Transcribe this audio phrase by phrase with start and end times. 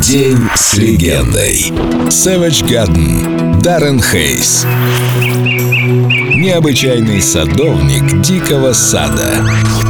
[0.00, 1.72] День с легендой.
[2.08, 3.60] Savage Garden.
[3.60, 4.66] Даррен Хейс.
[6.36, 9.42] Необычайный садовник дикого сада.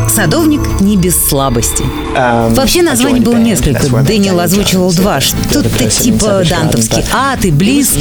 [0.08, 1.82] Садовник не без слабости.
[2.14, 3.88] Вообще названий было несколько.
[4.02, 5.20] Дэниел озвучивал два.
[5.20, 7.94] Что-то типа дантовский ад и близ,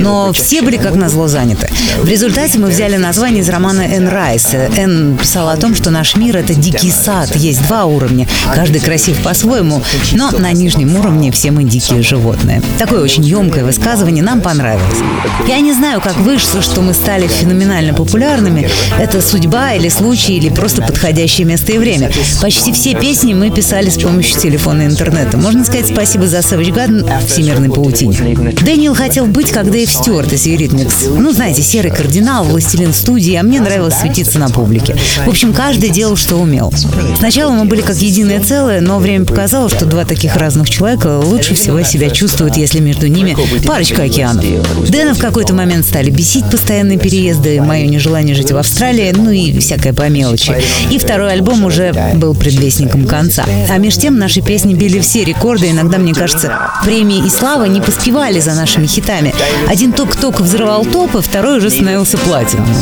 [0.00, 1.70] но все были как назло заняты.
[2.00, 4.54] В результате мы взяли название из романа Энн Райс.
[4.54, 7.36] Энн писала о том, что наш мир— это дикий сад.
[7.36, 8.26] Есть два уровня.
[8.54, 9.82] Каждый красив по-своему,
[10.12, 12.62] но на нижнем уровне все мы дикие животные.
[12.78, 14.98] Такое очень емкое высказывание нам понравилось.
[15.46, 18.68] Я не знаю, как вышло, что мы стали феноменально популярными.
[18.98, 22.10] Это судьба или случай, или просто подходящее место и время.
[22.40, 25.36] Почти все песни мы писали с помощью телефона и интернета.
[25.36, 28.16] Можно сказать спасибо за Savage Garden всемирной паутине.
[28.62, 31.14] Дэниел хотел быть как Дэйв Стюарт из Eurythmics.
[31.14, 34.96] Ну, знаете, серый кардинал, властелин студии, а мне нравилось светиться на публике.
[35.26, 36.72] В общем, каждый делал, что умел.
[37.18, 41.54] Сначала мы были как единое целое, но время показало, что два таких разных человека лучше
[41.54, 44.44] всего себя чувствуют, если между ними парочка океанов.
[44.88, 49.58] Дэна в какой-то момент стали бесить постоянные переезды, мое нежелание жить в Австралии, ну и
[49.58, 50.54] всякое по мелочи.
[50.90, 53.44] И второй альбом уже был предвестником конца.
[53.68, 55.70] А меж тем наши песни били все рекорды.
[55.70, 56.52] Иногда, мне кажется,
[56.84, 59.34] премии и слава не поспевали за нашими хитами.
[59.68, 62.74] Один ток-ток взрывал топы, второй уже становился платиновым.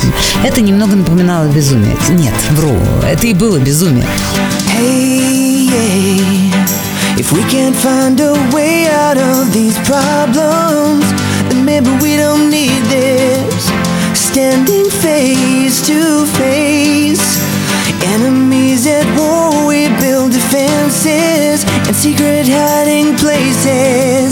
[0.45, 1.97] Это немного напоминало безумие.
[2.11, 4.07] Нет, вру, это и было безумие.
[7.17, 11.05] If we can't find a way out of these problems,
[11.49, 12.68] then maybe we don't need.
[14.33, 17.41] Standing face to face,
[18.15, 24.28] enemies at war, we build defenses and secret hiding places.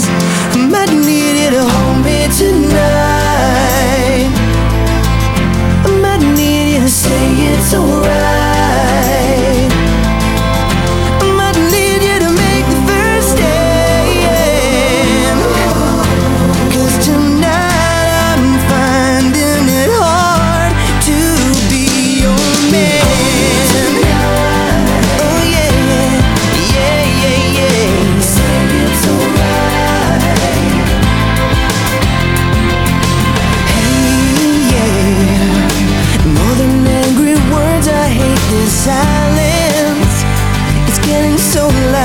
[41.37, 41.96] so low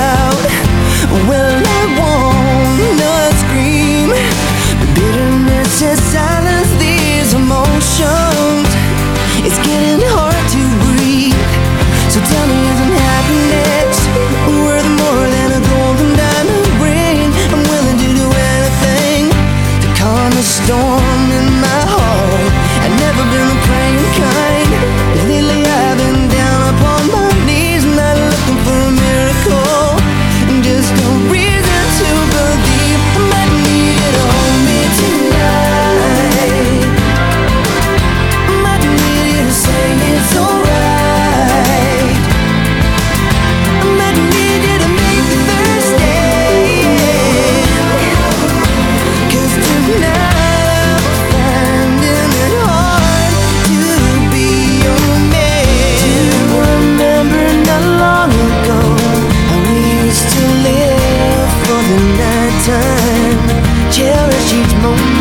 [63.92, 65.11] cherish each moment?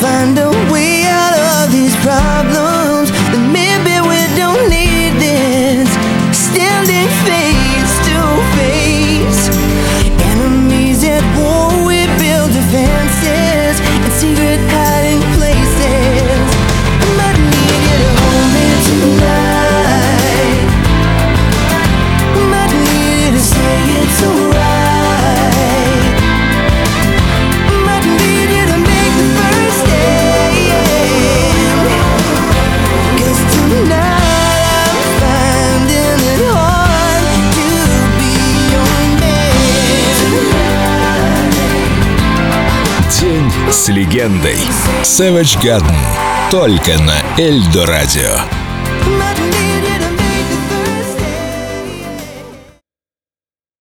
[0.00, 0.45] 烦的
[43.88, 44.58] легендой.
[45.02, 45.96] Savage Garden.
[46.50, 49.45] Только на Эльдо Радио.